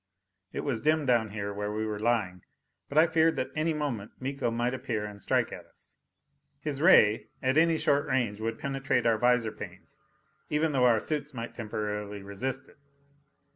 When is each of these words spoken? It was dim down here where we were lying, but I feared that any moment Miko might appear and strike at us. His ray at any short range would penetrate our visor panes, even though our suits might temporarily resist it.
It 0.51 0.61
was 0.61 0.81
dim 0.81 1.05
down 1.05 1.29
here 1.29 1.53
where 1.53 1.71
we 1.71 1.85
were 1.85 1.99
lying, 1.99 2.41
but 2.89 2.97
I 2.97 3.05
feared 3.05 3.35
that 3.35 3.51
any 3.55 3.71
moment 3.71 4.13
Miko 4.19 4.49
might 4.49 4.73
appear 4.73 5.05
and 5.05 5.21
strike 5.21 5.51
at 5.53 5.67
us. 5.67 5.99
His 6.59 6.81
ray 6.81 7.27
at 7.39 7.55
any 7.55 7.77
short 7.77 8.07
range 8.07 8.39
would 8.39 8.57
penetrate 8.57 9.05
our 9.05 9.19
visor 9.19 9.51
panes, 9.51 9.99
even 10.49 10.71
though 10.71 10.85
our 10.87 10.99
suits 10.99 11.35
might 11.35 11.53
temporarily 11.53 12.23
resist 12.23 12.67
it. 12.67 12.79